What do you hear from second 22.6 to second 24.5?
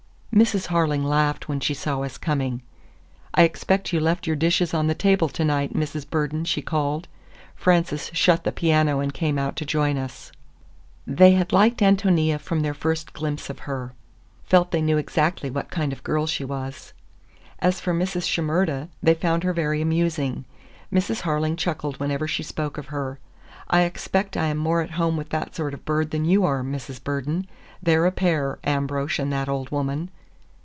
of her. "I expect I